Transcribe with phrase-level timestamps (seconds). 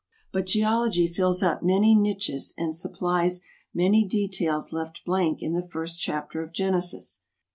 [0.31, 5.99] But Geology fills up many niches and supplies many details left blank in the first
[5.99, 7.25] chapter of Genesis.